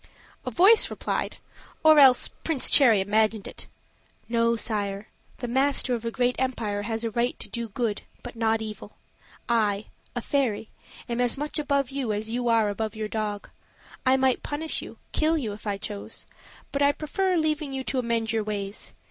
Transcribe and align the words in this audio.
A 0.47 0.49
voice 0.49 0.89
replied, 0.89 1.37
or 1.83 1.99
else 1.99 2.27
Prince 2.43 2.71
Cherry 2.71 3.01
imagined 3.01 3.47
it, 3.47 3.67
"No, 4.27 4.55
sire; 4.55 5.09
the 5.37 5.47
master 5.47 5.93
of 5.93 6.03
a 6.03 6.09
great 6.09 6.35
empire 6.39 6.81
has 6.81 7.03
a 7.03 7.11
right 7.11 7.37
to 7.37 7.47
do 7.47 7.69
good, 7.69 8.01
but 8.23 8.35
not 8.35 8.63
evil. 8.63 8.97
I 9.47 9.89
a 10.15 10.21
fairy 10.23 10.71
am 11.07 11.21
as 11.21 11.37
much 11.37 11.59
above 11.59 11.91
you 11.91 12.11
as 12.13 12.31
you 12.31 12.47
are 12.47 12.69
above 12.69 12.95
your 12.95 13.09
dog. 13.09 13.51
I 14.03 14.17
might 14.17 14.41
punish 14.41 14.81
you, 14.81 14.97
kill 15.11 15.37
you, 15.37 15.53
if 15.53 15.67
I 15.67 15.77
chose; 15.77 16.25
but 16.71 16.81
I 16.81 16.93
prefer 16.93 17.37
leaving 17.37 17.71
you 17.71 17.83
to 17.83 17.99
amend 17.99 18.31
your 18.31 18.43
ways. 18.43 18.93